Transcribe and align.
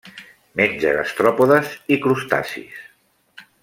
Menja 0.61 0.93
gastròpodes 0.95 1.77
i 1.97 2.01
crustacis. 2.07 2.85